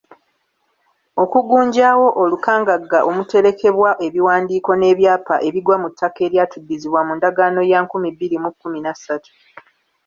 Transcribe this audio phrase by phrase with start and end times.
[1.23, 8.49] Okugunjaawo olukangaga omuterekebwa ebiwandiiko n’ebyapa ebigwa mu ttaka eryatuddizibwa mu ndagaano ya nkumi bbiri mu
[8.51, 9.31] kkumi na ssatu.